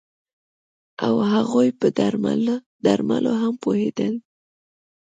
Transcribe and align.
او 1.05 1.15
هغوی 1.31 1.69
په 1.79 1.87
درملو 2.93 3.33
هم 3.41 3.53
پوهیدل 3.63 4.13